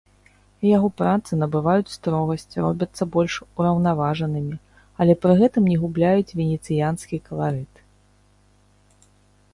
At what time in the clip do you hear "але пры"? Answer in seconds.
5.05-5.33